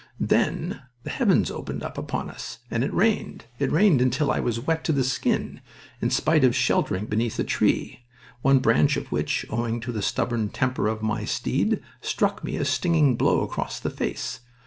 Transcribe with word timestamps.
Then 0.19 0.81
the 1.03 1.11
heavens 1.11 1.51
opened 1.51 1.83
upon 1.83 2.27
us 2.31 2.57
and 2.71 2.83
it 2.83 2.91
rained. 2.91 3.45
It 3.59 3.71
rained 3.71 4.01
until 4.01 4.31
I 4.31 4.39
was 4.39 4.59
wet 4.61 4.83
to 4.85 4.91
the 4.91 5.03
skin, 5.03 5.61
in 6.01 6.09
spite 6.09 6.43
of 6.43 6.55
sheltering 6.55 7.05
beneath 7.05 7.37
a 7.37 7.43
tree, 7.43 7.99
one 8.41 8.57
branch 8.57 8.97
of 8.97 9.11
which, 9.11 9.45
owing 9.51 9.79
to 9.81 9.91
the 9.91 10.01
stubborn 10.01 10.49
temper 10.49 10.87
of 10.87 11.03
my 11.03 11.23
steed, 11.23 11.83
struck 12.01 12.43
me 12.43 12.55
a 12.55 12.65
stinging 12.65 13.15
blow 13.15 13.41
across 13.41 13.79
the 13.79 13.91
face. 13.91 14.39